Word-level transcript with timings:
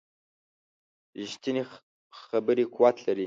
ریښتینې 1.21 1.63
خبرې 2.21 2.65
قوت 2.75 2.97
لري 3.05 3.19